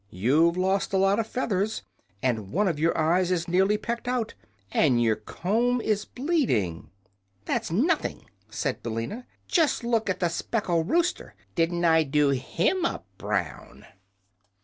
You've 0.09 0.57
lost 0.57 0.93
a 0.93 0.97
lot 0.97 1.19
of 1.19 1.27
feathers, 1.27 1.83
and 2.23 2.49
one 2.49 2.67
of 2.67 2.79
your 2.79 2.97
eyes 2.97 3.29
is 3.29 3.47
nearly 3.47 3.77
pecked 3.77 4.07
out, 4.07 4.33
and 4.71 4.99
your 4.99 5.15
comb 5.15 5.79
is 5.79 6.05
bleeding!" 6.05 6.89
"That's 7.45 7.69
nothing," 7.69 8.25
said 8.49 8.81
Billina. 8.81 9.27
"Just 9.47 9.83
look 9.83 10.09
at 10.09 10.19
the 10.19 10.29
speckled 10.29 10.89
rooster! 10.89 11.35
Didn't 11.53 11.85
I 11.85 12.01
do 12.01 12.29
him 12.29 12.83
up 12.83 13.05
brown?" 13.19 13.85